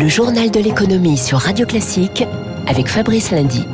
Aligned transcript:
Le 0.00 0.08
journal 0.08 0.50
de 0.50 0.60
l'économie 0.60 1.18
sur 1.18 1.36
Radio 1.36 1.66
Classique 1.66 2.24
avec 2.66 2.88
Fabrice 2.88 3.32
Lundy. 3.32 3.66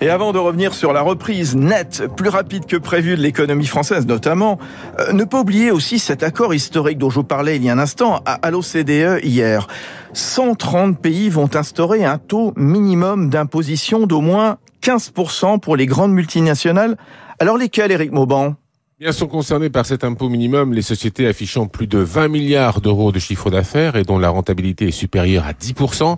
Et 0.00 0.10
avant 0.10 0.32
de 0.32 0.38
revenir 0.38 0.74
sur 0.74 0.92
la 0.92 1.00
reprise 1.00 1.54
nette, 1.54 2.08
plus 2.16 2.28
rapide 2.28 2.66
que 2.66 2.76
prévu 2.76 3.16
de 3.16 3.22
l'économie 3.22 3.66
française 3.66 4.04
notamment, 4.04 4.58
euh, 4.98 5.12
ne 5.12 5.22
pas 5.22 5.38
oublier 5.38 5.70
aussi 5.70 6.00
cet 6.00 6.24
accord 6.24 6.54
historique 6.54 6.98
dont 6.98 7.08
je 7.08 7.20
vous 7.20 7.24
parlais 7.24 7.54
il 7.54 7.62
y 7.62 7.70
a 7.70 7.72
un 7.72 7.78
instant 7.78 8.20
à, 8.26 8.50
l'OCDE 8.50 9.20
hier. 9.22 9.68
130 10.12 10.98
pays 10.98 11.28
vont 11.28 11.54
instaurer 11.54 12.04
un 12.04 12.18
taux 12.18 12.52
minimum 12.56 13.30
d'imposition 13.30 14.08
d'au 14.08 14.20
moins 14.20 14.56
15% 14.82 15.60
pour 15.60 15.76
les 15.76 15.86
grandes 15.86 16.14
multinationales. 16.14 16.96
Alors 17.38 17.56
lesquelles, 17.56 17.92
Éric 17.92 18.10
Mauban? 18.10 18.56
Bien 19.00 19.12
sont 19.12 19.28
concernés 19.28 19.70
par 19.70 19.86
cet 19.86 20.02
impôt 20.02 20.28
minimum 20.28 20.72
les 20.72 20.82
sociétés 20.82 21.28
affichant 21.28 21.68
plus 21.68 21.86
de 21.86 21.98
20 21.98 22.26
milliards 22.26 22.80
d'euros 22.80 23.12
de 23.12 23.20
chiffre 23.20 23.48
d'affaires 23.48 23.94
et 23.94 24.02
dont 24.02 24.18
la 24.18 24.28
rentabilité 24.28 24.88
est 24.88 24.90
supérieure 24.90 25.46
à 25.46 25.52
10%. 25.52 26.16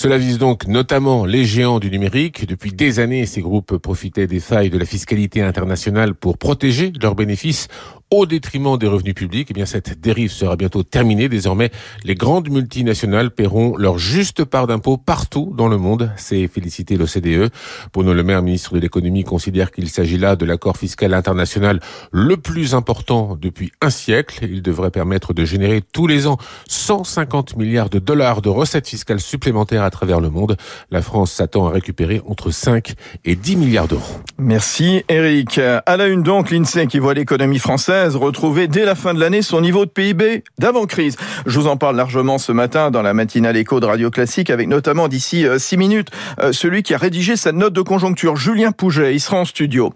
Cela 0.00 0.16
vise 0.16 0.38
donc 0.38 0.68
notamment 0.68 1.26
les 1.26 1.44
géants 1.44 1.80
du 1.80 1.90
numérique. 1.90 2.46
Depuis 2.46 2.70
des 2.70 3.00
années, 3.00 3.26
ces 3.26 3.40
groupes 3.40 3.78
profitaient 3.78 4.28
des 4.28 4.38
failles 4.38 4.70
de 4.70 4.78
la 4.78 4.84
fiscalité 4.84 5.42
internationale 5.42 6.14
pour 6.14 6.38
protéger 6.38 6.92
leurs 7.02 7.16
bénéfices 7.16 7.66
au 8.10 8.24
détriment 8.26 8.78
des 8.78 8.86
revenus 8.86 9.14
publics. 9.14 9.48
Eh 9.50 9.54
bien, 9.54 9.66
cette 9.66 10.00
dérive 10.00 10.30
sera 10.30 10.56
bientôt 10.56 10.82
terminée. 10.82 11.28
Désormais, 11.28 11.70
les 12.04 12.14
grandes 12.14 12.48
multinationales 12.48 13.30
paieront 13.30 13.76
leur 13.76 13.98
juste 13.98 14.44
part 14.44 14.66
d'impôts 14.66 14.96
partout 14.96 15.52
dans 15.56 15.68
le 15.68 15.76
monde. 15.76 16.10
C'est 16.16 16.48
félicité 16.48 16.96
l'OCDE. 16.96 17.50
Bruno 17.92 18.14
Le 18.14 18.22
Maire, 18.22 18.42
ministre 18.42 18.74
de 18.74 18.78
l'économie, 18.78 19.24
considère 19.24 19.70
qu'il 19.70 19.88
s'agit 19.88 20.16
là 20.18 20.36
de 20.36 20.44
l'accord 20.46 20.76
fiscal 20.76 21.12
international 21.12 21.80
le 22.12 22.36
plus 22.36 22.74
important 22.74 23.36
depuis 23.40 23.72
un 23.82 23.90
siècle. 23.90 24.46
Il 24.48 24.62
devrait 24.62 24.90
permettre 24.90 25.34
de 25.34 25.44
générer 25.44 25.82
tous 25.92 26.06
les 26.06 26.26
ans 26.26 26.38
150 26.68 27.56
milliards 27.56 27.90
de 27.90 27.98
dollars 27.98 28.42
de 28.42 28.48
recettes 28.48 28.88
fiscales 28.88 29.20
supplémentaires 29.20 29.84
à 29.88 29.90
travers 29.90 30.20
le 30.20 30.30
monde. 30.30 30.56
La 30.90 31.02
France 31.02 31.32
s'attend 31.32 31.66
à 31.66 31.70
récupérer 31.70 32.22
entre 32.26 32.50
5 32.50 32.94
et 33.24 33.34
10 33.34 33.56
milliards 33.56 33.88
d'euros. 33.88 34.20
Merci 34.38 35.02
Eric. 35.08 35.58
À 35.58 35.96
la 35.96 36.06
une 36.06 36.22
donc, 36.22 36.50
l'INSEE 36.50 36.86
qui 36.86 37.00
voit 37.00 37.14
l'économie 37.14 37.58
française 37.58 38.14
retrouver 38.14 38.68
dès 38.68 38.84
la 38.84 38.94
fin 38.94 39.14
de 39.14 39.20
l'année 39.20 39.42
son 39.42 39.60
niveau 39.60 39.84
de 39.84 39.90
PIB 39.90 40.44
d'avant-crise. 40.58 41.16
Je 41.46 41.58
vous 41.58 41.66
en 41.66 41.76
parle 41.76 41.96
largement 41.96 42.38
ce 42.38 42.52
matin 42.52 42.90
dans 42.90 43.02
la 43.02 43.14
matinale 43.14 43.56
écho 43.56 43.80
de 43.80 43.86
Radio 43.86 44.10
Classique 44.10 44.50
avec 44.50 44.68
notamment 44.68 45.08
d'ici 45.08 45.46
6 45.56 45.74
euh, 45.74 45.78
minutes 45.78 46.10
euh, 46.40 46.52
celui 46.52 46.82
qui 46.82 46.94
a 46.94 46.98
rédigé 46.98 47.36
sa 47.36 47.52
note 47.52 47.72
de 47.72 47.82
conjoncture, 47.82 48.36
Julien 48.36 48.72
Pouget. 48.72 49.14
Il 49.14 49.20
sera 49.20 49.38
en 49.38 49.44
studio. 49.44 49.92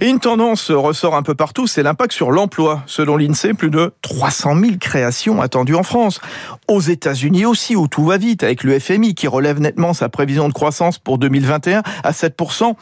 Et 0.00 0.08
une 0.08 0.20
tendance 0.20 0.70
ressort 0.70 1.14
un 1.14 1.22
peu 1.22 1.34
partout, 1.34 1.66
c'est 1.66 1.82
l'impact 1.82 2.12
sur 2.12 2.30
l'emploi. 2.30 2.82
Selon 2.86 3.16
l'INSEE, 3.16 3.54
plus 3.54 3.70
de 3.70 3.92
300 4.02 4.56
000 4.58 4.72
créations 4.80 5.40
attendues 5.40 5.74
en 5.74 5.82
France. 5.82 6.20
Aux 6.68 6.80
États-Unis 6.80 7.46
aussi, 7.46 7.76
où 7.76 7.88
tout 7.88 8.04
va 8.04 8.18
vite, 8.18 8.42
avec 8.42 8.64
le 8.64 8.78
FMI 8.78 9.14
qui 9.14 9.28
relève 9.36 9.60
nettement 9.60 9.92
sa 9.92 10.08
prévision 10.08 10.48
de 10.48 10.52
croissance 10.52 10.98
pour 10.98 11.18
2021 11.18 11.82
à 12.02 12.10
7% 12.10 12.74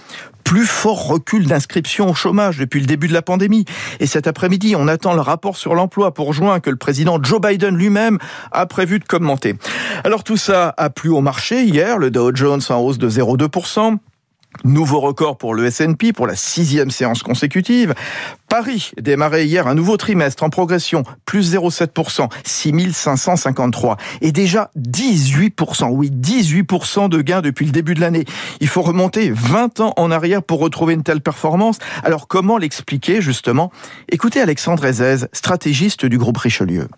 plus 0.45 0.67
fort 0.67 1.09
recul 1.09 1.47
d'inscription 1.47 2.11
au 2.11 2.15
chômage 2.15 2.59
depuis 2.59 2.81
le 2.81 2.87
début 2.87 3.09
de 3.09 3.13
la 3.13 3.23
pandémie. 3.23 3.65
Et 3.99 4.07
cet 4.07 4.27
après-midi, 4.27 4.77
on 4.77 4.89
attend 4.89 5.15
le 5.15 5.21
rapport 5.21 5.57
sur 5.57 5.75
l'emploi 5.75 6.13
pour 6.13 6.33
juin 6.33 6.61
que 6.61 6.71
le 6.71 6.77
président 6.77 7.19
Joe 7.23 7.41
Biden 7.41 7.77
lui-même 7.77 8.19
a 8.53 8.67
prévu 8.67 8.99
de 8.99 9.05
commenter. 9.05 9.57
Alors 10.05 10.23
tout 10.23 10.37
ça 10.37 10.75
a 10.77 10.91
plu 10.91 11.11
au 11.11 11.21
marché 11.21 11.65
hier, 11.65 11.99
le 11.99 12.11
Dow 12.11 12.35
Jones 12.35 12.63
en 12.69 12.79
hausse 12.79 12.99
de 12.99 13.09
0,2%. 13.09 13.99
Nouveau 14.63 15.01
record 15.01 15.37
pour 15.37 15.55
le 15.55 15.67
S&P 15.67 16.13
pour 16.13 16.27
la 16.27 16.37
sixième 16.37 16.91
séance 16.91 17.23
consécutive. 17.23 17.95
Paris 18.49 18.93
démarrait 19.01 19.47
hier 19.47 19.67
un 19.67 19.75
nouveau 19.75 19.97
trimestre 19.97 20.43
en 20.43 20.49
progression, 20.49 21.03
plus 21.25 21.55
0,7%, 21.55 22.29
6553. 22.45 23.97
Et 24.21 24.33
déjà 24.33 24.71
18%, 24.79 25.89
oui 25.91 26.11
18% 26.11 27.09
de 27.09 27.21
gains 27.21 27.43
depuis 27.43 27.67
le 27.67 27.73
début 27.73 27.95
de 27.95 28.01
l'année. 28.01 28.25
Il 28.61 28.69
faut 28.69 28.83
remonter 28.83 29.31
20 29.31 29.81
ans 29.81 29.93
en 29.97 30.11
arrière 30.11 30.43
pour 30.43 30.61
retrouver 30.61 30.95
une 30.95 31.03
telle 31.03 31.21
performance. 31.21 31.79
Alors 32.05 32.29
comment 32.29 32.57
l'expliquer 32.57 33.21
justement? 33.21 33.73
Écoutez 34.09 34.41
Alexandre 34.41 34.85
Ezez, 34.85 35.27
stratégiste 35.33 36.07
du 36.07 36.17
groupe 36.17 36.39
Richelieu. 36.39 36.89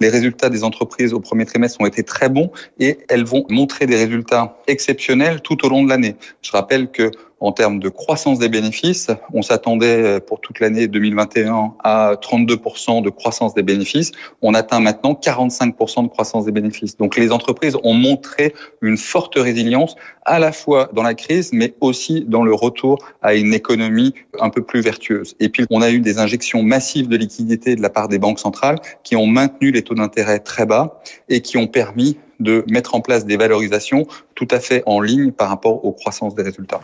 Les 0.00 0.08
résultats 0.08 0.50
des 0.50 0.64
entreprises 0.64 1.12
au 1.12 1.20
premier 1.20 1.46
trimestre 1.46 1.80
ont 1.80 1.86
été 1.86 2.02
très 2.02 2.28
bons 2.28 2.50
et 2.78 2.98
elles 3.08 3.24
vont 3.24 3.44
montrer 3.48 3.86
des 3.86 3.96
résultats 3.96 4.58
exceptionnels 4.66 5.40
tout 5.40 5.64
au 5.64 5.68
long 5.68 5.82
de 5.82 5.88
l'année. 5.88 6.16
Je 6.42 6.50
rappelle 6.52 6.90
que 6.90 7.10
en 7.40 7.52
termes 7.52 7.78
de 7.78 7.88
croissance 7.88 8.38
des 8.38 8.48
bénéfices, 8.48 9.10
on 9.32 9.42
s'attendait 9.42 10.02
euh, 10.02 10.20
pour 10.20 10.40
toute 10.40 10.60
l'année 10.60 10.86
2021 10.86 11.74
à 11.84 12.14
32% 12.14 13.02
de 13.02 13.10
croissance 13.10 13.54
des 13.54 13.62
bénéfices. 13.62 14.12
On 14.40 14.54
atteint 14.54 14.80
maintenant 14.80 15.12
45% 15.12 16.04
de 16.04 16.08
croissance 16.08 16.46
des 16.46 16.52
bénéfices. 16.52 16.96
Donc 16.96 17.16
les 17.16 17.32
entreprises 17.32 17.76
ont 17.82 17.92
montré 17.92 18.54
une 18.80 18.96
forte 18.96 19.34
résilience 19.36 19.96
à 20.24 20.38
la 20.38 20.50
fois 20.50 20.88
dans 20.94 21.02
la 21.02 21.14
crise, 21.14 21.52
mais 21.52 21.74
aussi 21.80 22.24
dans 22.26 22.42
le 22.42 22.54
retour 22.54 22.98
à 23.20 23.34
une 23.34 23.52
économie 23.52 24.14
un 24.40 24.48
peu 24.48 24.62
plus 24.62 24.80
vertueuse. 24.80 25.36
Et 25.38 25.50
puis 25.50 25.66
on 25.70 25.82
a 25.82 25.90
eu 25.90 26.00
des 26.00 26.18
injections 26.18 26.62
massives 26.62 27.08
de 27.08 27.16
liquidités 27.16 27.76
de 27.76 27.82
la 27.82 27.90
part 27.90 28.08
des 28.08 28.18
banques 28.18 28.40
centrales 28.40 28.78
qui 29.04 29.14
ont 29.14 29.26
maintenu 29.26 29.70
les 29.70 29.82
taux 29.82 29.94
d'intérêt 29.94 30.38
très 30.38 30.64
bas 30.64 31.00
et 31.28 31.42
qui 31.42 31.58
ont 31.58 31.66
permis 31.66 32.16
de 32.40 32.64
mettre 32.68 32.94
en 32.94 33.00
place 33.00 33.26
des 33.26 33.36
valorisations 33.36 34.06
tout 34.34 34.48
à 34.50 34.60
fait 34.60 34.82
en 34.86 35.00
ligne 35.00 35.32
par 35.32 35.48
rapport 35.48 35.84
aux 35.84 35.92
croissances 35.92 36.34
des 36.34 36.42
résultats. 36.42 36.80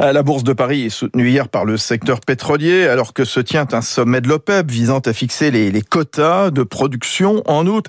La 0.00 0.22
bourse 0.22 0.44
de 0.44 0.52
Paris 0.52 0.86
est 0.86 0.90
soutenue 0.90 1.28
hier 1.28 1.48
par 1.48 1.64
le 1.64 1.76
secteur 1.76 2.20
pétrolier 2.20 2.86
alors 2.86 3.14
que 3.14 3.24
se 3.24 3.40
tient 3.40 3.66
un 3.72 3.80
sommet 3.80 4.20
de 4.20 4.28
l'OPEP 4.28 4.70
visant 4.70 4.98
à 4.98 5.12
fixer 5.12 5.50
les, 5.50 5.82
quotas 5.82 6.50
de 6.50 6.62
production 6.62 7.42
en 7.46 7.66
août. 7.66 7.86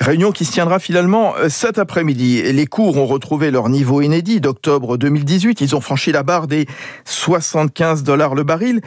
Réunion 0.00 0.32
qui 0.32 0.44
se 0.44 0.52
tiendra 0.52 0.78
finalement 0.78 1.34
euh, 1.36 1.48
cet 1.48 1.78
après-midi. 1.78 2.42
Les 2.52 2.66
cours 2.66 2.98
ont 2.98 3.06
retrouvé 3.06 3.50
leur 3.50 3.68
niveau 3.68 4.00
inédit 4.02 4.40
d'octobre 4.40 4.96
2018. 4.96 5.60
Ils 5.60 5.74
ont 5.74 5.80
franchi 5.80 6.12
la 6.12 6.22
barre 6.22 6.46
des 6.46 6.66
75 7.04 8.02
dollars 8.02 8.34
le 8.34 8.42
baril. 8.42 8.80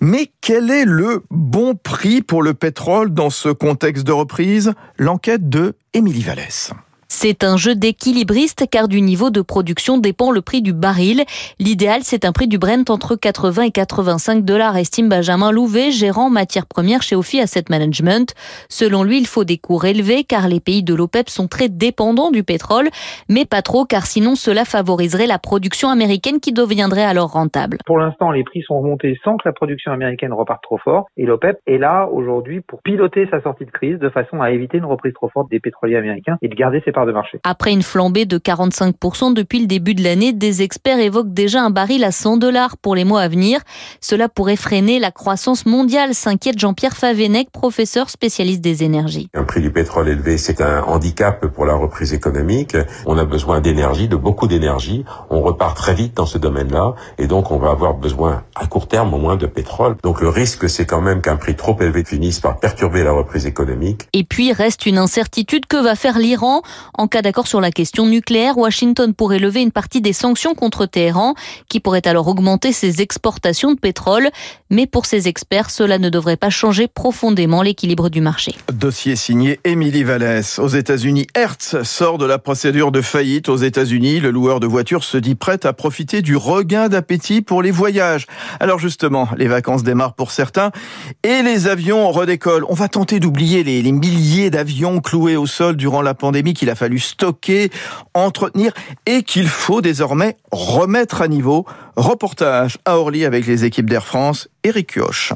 Mais 0.00 0.30
quel 0.40 0.70
est 0.70 0.84
le 0.84 1.24
bon 1.30 1.74
prix 1.74 2.22
pour 2.22 2.42
le 2.42 2.54
pétrole 2.54 3.12
dans 3.12 3.30
ce 3.30 3.48
contexte 3.48 4.04
de 4.06 4.12
reprise? 4.12 4.72
L'enquête 4.98 5.48
de 5.48 5.74
Émilie 5.94 6.22
Vallès. 6.22 6.72
C'est 7.08 7.44
un 7.44 7.56
jeu 7.56 7.74
d'équilibriste 7.74 8.64
car 8.70 8.88
du 8.88 9.00
niveau 9.00 9.30
de 9.30 9.40
production 9.40 9.96
dépend 9.98 10.32
le 10.32 10.42
prix 10.42 10.60
du 10.60 10.72
baril. 10.72 11.22
L'idéal, 11.60 12.00
c'est 12.02 12.24
un 12.24 12.32
prix 12.32 12.48
du 12.48 12.58
Brent 12.58 12.90
entre 12.90 13.14
80 13.14 13.62
et 13.62 13.70
85 13.70 14.44
dollars, 14.44 14.76
estime 14.76 15.08
Benjamin 15.08 15.52
Louvet, 15.52 15.92
gérant 15.92 16.30
matières 16.30 16.66
premières 16.66 17.02
chez 17.02 17.14
Ophi 17.14 17.40
Asset 17.40 17.64
Management. 17.70 18.34
Selon 18.68 19.04
lui, 19.04 19.18
il 19.18 19.26
faut 19.26 19.44
des 19.44 19.56
cours 19.56 19.84
élevés 19.84 20.24
car 20.24 20.48
les 20.48 20.58
pays 20.58 20.82
de 20.82 20.94
l'OPEP 20.94 21.28
sont 21.28 21.46
très 21.46 21.68
dépendants 21.68 22.30
du 22.32 22.42
pétrole, 22.42 22.88
mais 23.28 23.44
pas 23.44 23.62
trop 23.62 23.84
car 23.84 24.04
sinon 24.04 24.34
cela 24.34 24.64
favoriserait 24.64 25.28
la 25.28 25.38
production 25.38 25.88
américaine 25.88 26.40
qui 26.40 26.52
deviendrait 26.52 27.04
alors 27.04 27.32
rentable. 27.32 27.78
Pour 27.86 27.98
l'instant, 27.98 28.32
les 28.32 28.42
prix 28.42 28.62
sont 28.62 28.80
remontés 28.80 29.16
sans 29.22 29.36
que 29.36 29.46
la 29.48 29.52
production 29.52 29.92
américaine 29.92 30.32
reparte 30.32 30.62
trop 30.62 30.78
fort 30.78 31.06
et 31.16 31.24
l'OPEP 31.24 31.60
est 31.68 31.78
là 31.78 32.08
aujourd'hui 32.10 32.62
pour 32.62 32.82
piloter 32.82 33.28
sa 33.30 33.40
sortie 33.42 33.64
de 33.64 33.70
crise 33.70 33.98
de 34.00 34.08
façon 34.10 34.40
à 34.40 34.50
éviter 34.50 34.78
une 34.78 34.84
reprise 34.84 35.14
trop 35.14 35.28
forte 35.28 35.50
des 35.50 35.60
pétroliers 35.60 35.96
américains 35.96 36.36
et 36.42 36.48
de 36.48 36.54
garder 36.54 36.82
ses 36.84 36.95
parts 36.96 37.06
marché. 37.12 37.38
Après 37.44 37.72
une 37.72 37.82
flambée 37.82 38.24
de 38.24 38.38
45% 38.38 39.34
depuis 39.34 39.60
le 39.60 39.66
début 39.66 39.94
de 39.94 40.02
l'année, 40.02 40.32
des 40.32 40.62
experts 40.62 40.98
évoquent 40.98 41.32
déjà 41.32 41.62
un 41.62 41.70
baril 41.70 42.02
à 42.04 42.10
100 42.10 42.38
dollars 42.38 42.78
pour 42.78 42.94
les 42.94 43.04
mois 43.04 43.20
à 43.20 43.28
venir. 43.28 43.60
Cela 44.00 44.30
pourrait 44.30 44.56
freiner 44.56 44.98
la 44.98 45.10
croissance 45.10 45.66
mondiale, 45.66 46.14
s'inquiète 46.14 46.58
Jean-Pierre 46.58 46.96
Favenec, 46.96 47.50
professeur 47.50 48.08
spécialiste 48.08 48.62
des 48.62 48.82
énergies. 48.82 49.28
Un 49.34 49.44
prix 49.44 49.60
du 49.60 49.70
pétrole 49.70 50.08
élevé, 50.08 50.38
c'est 50.38 50.62
un 50.62 50.82
handicap 50.84 51.46
pour 51.46 51.66
la 51.66 51.74
reprise 51.74 52.14
économique. 52.14 52.76
On 53.04 53.18
a 53.18 53.24
besoin 53.24 53.60
d'énergie, 53.60 54.08
de 54.08 54.16
beaucoup 54.16 54.46
d'énergie. 54.46 55.04
On 55.28 55.42
repart 55.42 55.76
très 55.76 55.94
vite 55.94 56.16
dans 56.16 56.26
ce 56.26 56.38
domaine-là 56.38 56.94
et 57.18 57.26
donc 57.26 57.50
on 57.50 57.58
va 57.58 57.70
avoir 57.70 57.92
besoin 57.94 58.42
à 58.54 58.66
court 58.66 58.88
terme 58.88 59.12
au 59.12 59.18
moins 59.18 59.36
de 59.36 59.46
pétrole. 59.46 59.96
Donc 60.02 60.22
le 60.22 60.30
risque, 60.30 60.68
c'est 60.70 60.86
quand 60.86 61.02
même 61.02 61.20
qu'un 61.20 61.36
prix 61.36 61.56
trop 61.56 61.76
élevé 61.78 62.04
finisse 62.04 62.40
par 62.40 62.58
perturber 62.58 63.04
la 63.04 63.12
reprise 63.12 63.44
économique. 63.44 64.08
Et 64.14 64.24
puis 64.24 64.52
reste 64.52 64.86
une 64.86 64.96
incertitude 64.96 65.66
que 65.66 65.76
va 65.76 65.94
faire 65.94 66.18
l'Iran? 66.18 66.62
En 66.94 67.08
cas 67.08 67.22
d'accord 67.22 67.46
sur 67.46 67.60
la 67.60 67.70
question 67.70 68.06
nucléaire, 68.06 68.58
Washington 68.58 69.14
pourrait 69.14 69.38
lever 69.38 69.62
une 69.62 69.72
partie 69.72 70.00
des 70.00 70.12
sanctions 70.12 70.54
contre 70.54 70.86
Téhéran, 70.86 71.34
qui 71.68 71.80
pourrait 71.80 72.06
alors 72.06 72.28
augmenter 72.28 72.72
ses 72.72 73.00
exportations 73.00 73.72
de 73.72 73.78
pétrole. 73.78 74.30
Mais 74.70 74.86
pour 74.86 75.06
ces 75.06 75.28
experts, 75.28 75.70
cela 75.70 75.98
ne 75.98 76.08
devrait 76.08 76.36
pas 76.36 76.50
changer 76.50 76.88
profondément 76.88 77.62
l'équilibre 77.62 78.08
du 78.08 78.20
marché. 78.20 78.54
Dossier 78.72 79.16
signé 79.16 79.60
Émilie 79.64 80.04
Vallès. 80.04 80.58
Aux 80.58 80.68
États-Unis, 80.68 81.26
Hertz 81.34 81.82
sort 81.82 82.18
de 82.18 82.26
la 82.26 82.38
procédure 82.38 82.92
de 82.92 83.00
faillite. 83.00 83.48
Aux 83.48 83.56
États-Unis, 83.56 84.20
le 84.20 84.30
loueur 84.30 84.60
de 84.60 84.66
voitures 84.66 85.04
se 85.04 85.16
dit 85.18 85.34
prêt 85.34 85.64
à 85.64 85.72
profiter 85.72 86.22
du 86.22 86.36
regain 86.36 86.88
d'appétit 86.88 87.42
pour 87.42 87.62
les 87.62 87.70
voyages. 87.70 88.26
Alors 88.60 88.78
justement, 88.78 89.28
les 89.36 89.48
vacances 89.48 89.82
démarrent 89.82 90.14
pour 90.14 90.30
certains 90.30 90.70
et 91.22 91.42
les 91.42 91.66
avions 91.66 92.10
redécollent. 92.10 92.64
On 92.68 92.74
va 92.74 92.88
tenter 92.88 93.20
d'oublier 93.20 93.64
les, 93.64 93.82
les 93.82 93.92
milliers 93.92 94.50
d'avions 94.50 95.00
cloués 95.00 95.36
au 95.36 95.46
sol 95.46 95.76
durant 95.76 96.02
la 96.02 96.14
pandémie 96.14 96.54
qu'il 96.54 96.70
a 96.70 96.74
fallu 96.76 96.98
stocker, 96.98 97.70
entretenir 98.14 98.72
et 99.06 99.22
qu'il 99.22 99.48
faut 99.48 99.80
désormais 99.80 100.36
remettre 100.52 101.22
à 101.22 101.28
niveau. 101.28 101.66
Reportage 101.96 102.78
à 102.84 102.98
Orly 102.98 103.24
avec 103.24 103.46
les 103.46 103.64
équipes 103.64 103.90
d'Air 103.90 104.06
France, 104.06 104.48
Eric 104.62 104.94
Kioch. 104.94 105.32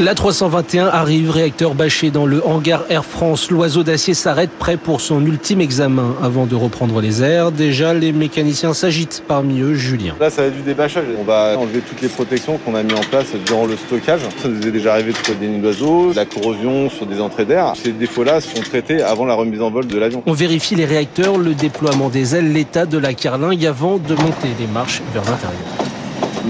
La 0.00 0.14
321 0.14 0.86
arrive, 0.86 1.30
réacteur 1.30 1.74
bâché 1.74 2.10
dans 2.10 2.24
le 2.24 2.42
hangar 2.46 2.84
Air 2.88 3.04
France. 3.04 3.50
L'oiseau 3.50 3.82
d'acier 3.82 4.14
s'arrête 4.14 4.48
prêt 4.48 4.78
pour 4.78 5.02
son 5.02 5.26
ultime 5.26 5.60
examen 5.60 6.16
avant 6.22 6.46
de 6.46 6.54
reprendre 6.54 7.02
les 7.02 7.22
airs. 7.22 7.52
Déjà, 7.52 7.92
les 7.92 8.10
mécaniciens 8.10 8.72
s'agitent, 8.72 9.22
parmi 9.28 9.60
eux 9.60 9.74
Julien. 9.74 10.14
Là, 10.18 10.30
ça 10.30 10.40
va 10.40 10.48
être 10.48 10.56
du 10.56 10.62
débâchage. 10.62 11.04
On 11.20 11.24
va 11.24 11.58
enlever 11.58 11.80
toutes 11.80 12.00
les 12.00 12.08
protections 12.08 12.56
qu'on 12.64 12.74
a 12.76 12.82
mis 12.82 12.94
en 12.94 13.02
place 13.10 13.26
durant 13.44 13.66
le 13.66 13.76
stockage. 13.76 14.20
Ça 14.38 14.48
nous 14.48 14.66
est 14.66 14.70
déjà 14.70 14.94
arrivé 14.94 15.12
de 15.12 15.18
trouver 15.18 15.36
des 15.38 15.48
nids 15.48 15.60
d'oiseaux, 15.60 16.14
la 16.14 16.24
corrosion 16.24 16.88
sur 16.88 17.04
des 17.04 17.20
entrées 17.20 17.44
d'air. 17.44 17.74
Ces 17.76 17.92
défauts-là 17.92 18.40
sont 18.40 18.62
traités 18.62 19.02
avant 19.02 19.26
la 19.26 19.34
remise 19.34 19.60
en 19.60 19.70
vol 19.70 19.86
de 19.86 19.98
l'avion. 19.98 20.22
On 20.24 20.32
vérifie 20.32 20.76
les 20.76 20.86
réacteurs, 20.86 21.36
le 21.36 21.52
déploiement 21.52 22.08
des 22.08 22.34
ailes, 22.34 22.54
l'état 22.54 22.86
de 22.86 22.96
la 22.96 23.12
carlingue 23.12 23.66
avant 23.66 23.98
de 23.98 24.14
monter 24.14 24.48
les 24.58 24.66
marches 24.66 25.02
vers 25.12 25.24
l'intérieur. 25.24 25.79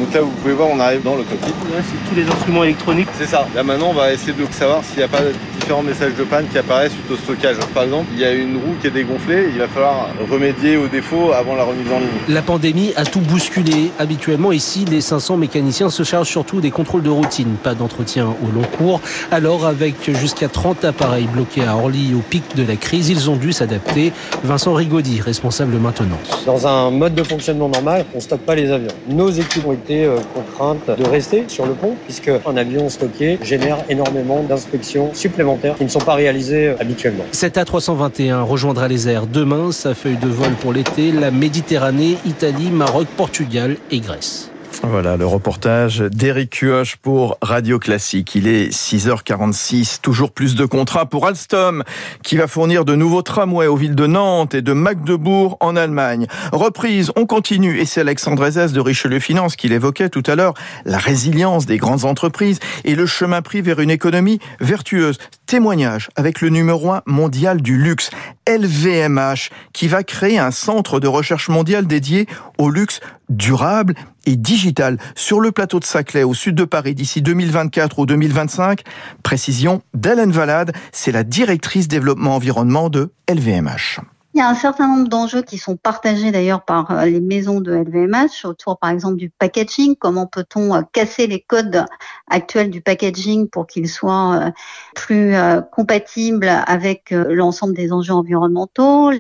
Donc 0.00 0.14
là, 0.14 0.22
vous 0.22 0.30
pouvez 0.30 0.54
voir, 0.54 0.68
on 0.72 0.80
arrive 0.80 1.02
dans 1.02 1.14
le 1.14 1.24
cockpit. 1.24 1.52
c'est 1.68 2.08
tous 2.08 2.16
les 2.16 2.26
instruments 2.26 2.64
électroniques. 2.64 3.08
C'est 3.18 3.26
ça. 3.26 3.46
Là 3.54 3.62
maintenant, 3.62 3.88
on 3.90 3.92
va 3.92 4.12
essayer 4.12 4.32
de 4.32 4.46
savoir 4.50 4.82
s'il 4.82 4.96
n'y 4.96 5.02
a 5.02 5.08
pas 5.08 5.20
différents 5.60 5.82
messages 5.82 6.14
de 6.14 6.24
panne 6.24 6.46
qui 6.50 6.56
apparaissent 6.56 6.92
suite 6.92 7.10
au 7.10 7.16
stockage. 7.16 7.56
Par 7.74 7.82
exemple, 7.82 8.06
il 8.14 8.20
y 8.20 8.24
a 8.24 8.32
une 8.32 8.56
roue 8.56 8.74
qui 8.80 8.86
est 8.86 8.90
dégonflée, 8.90 9.50
il 9.52 9.58
va 9.58 9.68
falloir 9.68 10.08
remédier 10.30 10.78
aux 10.78 10.88
défauts 10.88 11.32
avant 11.32 11.54
la 11.54 11.64
remise 11.64 11.86
en 11.92 11.98
ligne. 11.98 12.08
La 12.28 12.40
pandémie 12.40 12.94
a 12.96 13.04
tout 13.04 13.20
bousculé. 13.20 13.90
Habituellement, 13.98 14.52
ici, 14.52 14.86
les 14.90 15.02
500 15.02 15.36
mécaniciens 15.36 15.90
se 15.90 16.02
chargent 16.02 16.28
surtout 16.28 16.62
des 16.62 16.70
contrôles 16.70 17.02
de 17.02 17.10
routine, 17.10 17.56
pas 17.62 17.74
d'entretien 17.74 18.26
au 18.26 18.54
long 18.54 18.66
cours. 18.78 19.02
Alors, 19.30 19.66
avec 19.66 19.94
jusqu'à 20.18 20.48
30 20.48 20.86
appareils 20.86 21.26
bloqués 21.26 21.64
à 21.64 21.76
Orly 21.76 22.14
au 22.14 22.20
pic 22.20 22.42
de 22.56 22.64
la 22.66 22.76
crise, 22.76 23.10
ils 23.10 23.28
ont 23.28 23.36
dû 23.36 23.52
s'adapter. 23.52 24.12
Vincent 24.44 24.72
Rigaudy, 24.72 25.20
responsable 25.20 25.76
maintenance. 25.76 26.44
Dans 26.46 26.66
un 26.66 26.90
mode 26.90 27.14
de 27.14 27.22
fonctionnement 27.22 27.68
normal, 27.68 28.06
on 28.14 28.16
ne 28.16 28.22
stocke 28.22 28.40
pas 28.40 28.54
les 28.54 28.70
avions. 28.70 28.88
Nos 29.08 29.30
équipes 29.30 29.66
ont 29.66 29.72
été 29.72 29.89
euh, 29.90 30.18
contraintes 30.34 30.98
de 30.98 31.04
rester 31.08 31.44
sur 31.48 31.66
le 31.66 31.72
pont, 31.72 31.94
puisque 32.04 32.30
un 32.46 32.56
avion 32.56 32.88
stocké 32.88 33.38
génère 33.42 33.78
énormément 33.88 34.42
d'inspections 34.42 35.12
supplémentaires 35.14 35.76
qui 35.76 35.84
ne 35.84 35.88
sont 35.88 36.00
pas 36.00 36.14
réalisées 36.14 36.68
euh, 36.68 36.76
habituellement. 36.80 37.24
Cet 37.32 37.56
A321 37.56 38.42
rejoindra 38.42 38.88
les 38.88 39.08
airs 39.08 39.26
demain. 39.26 39.72
Sa 39.72 39.94
feuille 39.94 40.16
de 40.16 40.28
vol 40.28 40.52
pour 40.60 40.72
l'été, 40.72 41.12
la 41.12 41.30
Méditerranée, 41.30 42.16
Italie, 42.24 42.70
Maroc, 42.70 43.06
Portugal 43.16 43.76
et 43.90 44.00
Grèce. 44.00 44.50
Voilà 44.82 45.16
le 45.16 45.26
reportage 45.26 45.98
d'Éric 45.98 46.50
Cuoche 46.50 46.96
pour 46.96 47.36
Radio 47.42 47.78
Classique. 47.78 48.34
Il 48.34 48.48
est 48.48 48.72
6h46, 48.72 50.00
toujours 50.00 50.32
plus 50.32 50.54
de 50.54 50.64
contrats 50.64 51.06
pour 51.06 51.26
Alstom 51.26 51.84
qui 52.22 52.36
va 52.36 52.46
fournir 52.46 52.84
de 52.84 52.94
nouveaux 52.94 53.22
tramways 53.22 53.66
aux 53.66 53.76
villes 53.76 53.94
de 53.94 54.06
Nantes 54.06 54.54
et 54.54 54.62
de 54.62 54.72
Magdebourg 54.72 55.58
en 55.60 55.76
Allemagne. 55.76 56.26
Reprise, 56.52 57.12
on 57.14 57.26
continue 57.26 57.78
et 57.78 57.84
c'est 57.84 58.00
Alexandre 58.00 58.46
Ezès 58.46 58.72
de 58.72 58.80
Richelieu 58.80 59.20
Finance 59.20 59.54
qui 59.54 59.68
l'évoquait 59.68 60.08
tout 60.08 60.22
à 60.26 60.34
l'heure, 60.34 60.54
la 60.86 60.98
résilience 60.98 61.66
des 61.66 61.76
grandes 61.76 62.04
entreprises 62.04 62.58
et 62.84 62.94
le 62.94 63.06
chemin 63.06 63.42
pris 63.42 63.60
vers 63.60 63.80
une 63.80 63.90
économie 63.90 64.40
vertueuse. 64.60 65.18
Témoignage 65.50 66.10
avec 66.14 66.42
le 66.42 66.48
numéro 66.48 66.92
1 66.92 67.02
mondial 67.06 67.60
du 67.60 67.76
luxe, 67.76 68.10
LVMH, 68.48 69.50
qui 69.72 69.88
va 69.88 70.04
créer 70.04 70.38
un 70.38 70.52
centre 70.52 71.00
de 71.00 71.08
recherche 71.08 71.48
mondial 71.48 71.88
dédié 71.88 72.28
au 72.56 72.70
luxe 72.70 73.00
durable 73.28 73.94
et 74.26 74.36
digital 74.36 74.96
sur 75.16 75.40
le 75.40 75.50
plateau 75.50 75.80
de 75.80 75.84
Saclay 75.84 76.22
au 76.22 76.34
sud 76.34 76.54
de 76.54 76.62
Paris 76.62 76.94
d'ici 76.94 77.20
2024 77.20 77.98
ou 77.98 78.06
2025. 78.06 78.82
Précision 79.24 79.82
d'Hélène 79.92 80.30
Valade, 80.30 80.70
c'est 80.92 81.10
la 81.10 81.24
directrice 81.24 81.88
développement 81.88 82.36
environnement 82.36 82.88
de 82.88 83.10
LVMH. 83.28 83.98
Il 84.32 84.38
y 84.38 84.40
a 84.42 84.48
un 84.48 84.54
certain 84.54 84.86
nombre 84.86 85.08
d'enjeux 85.08 85.42
qui 85.42 85.58
sont 85.58 85.76
partagés 85.76 86.30
d'ailleurs 86.30 86.64
par 86.64 86.92
euh, 86.92 87.04
les 87.04 87.20
maisons 87.20 87.60
de 87.60 87.72
LVMH 87.72 88.44
autour 88.44 88.78
par 88.78 88.90
exemple 88.90 89.16
du 89.16 89.28
packaging. 89.28 89.96
Comment 89.96 90.28
peut-on 90.28 90.72
euh, 90.72 90.82
casser 90.92 91.26
les 91.26 91.40
codes 91.40 91.84
actuels 92.28 92.70
du 92.70 92.80
packaging 92.80 93.48
pour 93.48 93.66
qu'ils 93.66 93.88
soient 93.88 94.36
euh, 94.36 94.50
plus 94.94 95.34
compatibles 95.72 96.48
avec 96.48 97.10
l'ensemble 97.10 97.74
des 97.74 97.92
enjeux 97.92 98.14
environnementaux 98.14 99.10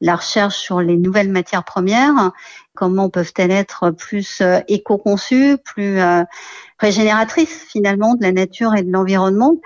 La 0.00 0.16
recherche 0.16 0.56
sur 0.56 0.80
les 0.80 0.96
nouvelles 0.96 1.30
matières 1.30 1.64
premières? 1.64 2.30
Comment 2.74 3.10
peuvent-elles 3.10 3.50
être 3.50 3.90
plus 3.90 4.42
éco-conçues, 4.68 5.58
plus 5.58 6.00
régénératrice 6.80 7.66
finalement 7.68 8.14
de 8.14 8.22
la 8.22 8.32
nature 8.32 8.74
et 8.74 8.82
de 8.82 8.90
l'environnement. 8.90 9.56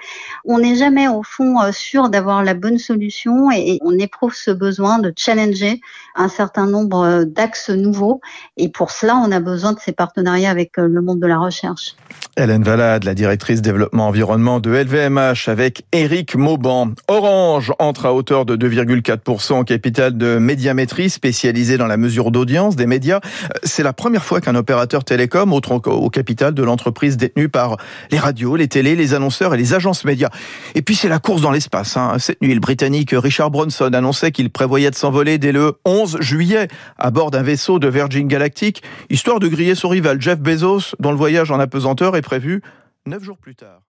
On 0.45 0.59
n'est 0.59 0.75
jamais 0.75 1.09
au 1.09 1.23
fond 1.23 1.61
euh, 1.61 1.71
sûr 1.73 2.11
d'avoir 2.11 2.43
la 2.43 2.55
bonne 2.55 2.79
solution 2.79 3.51
et 3.53 3.79
on 3.83 3.97
éprouve 3.99 4.35
ce 4.35 4.51
besoin 4.51 4.99
de 4.99 5.13
challenger 5.17 5.81
un 6.17 6.29
certain 6.29 6.67
nombre 6.67 7.05
euh, 7.05 7.25
d'axes 7.25 7.71
nouveaux. 7.71 8.21
Et 8.57 8.69
pour 8.69 8.91
cela, 8.91 9.17
on 9.17 9.31
a 9.31 9.41
besoin 9.41 9.73
de 9.73 9.81
ces 9.81 9.93
partenariats 9.93 10.51
avec 10.51 10.79
euh, 10.79 10.89
le 10.89 11.01
monde 11.01 11.21
de 11.21 11.27
la 11.27 11.39
recherche. 11.39 11.95
Hélène 12.37 12.65
Valade, 12.65 13.05
la 13.05 13.15
directrice 13.15 13.63
développement 13.63 14.09
environnement 14.09 14.59
de 14.59 14.69
LVMH 14.73 15.49
avec 15.49 15.85
Eric 15.93 16.35
Mauban. 16.35 16.91
Orange 17.07 17.73
entre 17.79 18.07
à 18.07 18.13
hauteur 18.13 18.45
de 18.45 18.57
2,4% 18.57 19.61
au 19.61 19.63
capital 19.63 20.19
de 20.19 20.39
médiamétrie 20.39 21.11
spécialisé 21.11 21.79
dans 21.79 21.87
la 21.87 21.97
mesure 21.97 22.33
d'audience 22.33 22.75
des 22.75 22.87
médias. 22.87 23.21
C'est 23.63 23.85
la 23.85 23.93
première 23.93 24.25
fois 24.25 24.41
qu'un 24.41 24.57
opérateur 24.57 25.05
télécom 25.05 25.53
au 25.53 26.11
capital 26.11 26.55
de 26.55 26.63
l'entreprise 26.65 27.17
détenue 27.17 27.49
par 27.49 27.77
les 28.11 28.19
radios, 28.19 28.57
les 28.57 28.67
télés, 28.67 28.97
les 28.97 29.15
annonceurs 29.15 29.55
et 29.55 29.57
les 29.57 29.73
agences 29.73 30.05
médias. 30.05 30.31
Et 30.75 30.83
puis 30.83 30.97
c'est 30.97 31.09
la 31.09 31.21
course 31.21 31.41
dans 31.41 31.53
l'espace. 31.53 31.97
Hein. 31.97 32.17
Cette 32.19 32.43
nuit, 32.43 32.53
le 32.53 32.59
Britannique 32.59 33.11
Richard 33.13 33.53
Branson 33.53 33.93
annonçait 33.93 34.33
qu'il 34.33 34.51
prévoyait 34.51 34.91
de 34.91 34.97
s'envoler 34.97 35.39
dès 35.39 35.53
le 35.53 35.75
11 35.85 36.17
juillet 36.19 36.67
à 36.99 37.13
bord 37.13 37.31
d'un 37.31 37.43
vaisseau 37.45 37.79
de 37.79 37.87
Virgin 37.87 38.27
Galactic, 38.27 38.83
histoire 39.09 39.39
de 39.39 39.47
griller 39.47 39.77
son 39.77 39.89
rival 39.89 40.21
Jeff 40.21 40.41
Bezos, 40.41 40.97
dont 40.99 41.13
le 41.13 41.17
voyage 41.17 41.53
en 41.53 41.61
apesanteur 41.61 42.17
est 42.17 42.24
prévu 42.25 42.63
neuf 43.07 43.23
jours 43.23 43.39
plus 43.39 43.55
tard. 43.55 43.83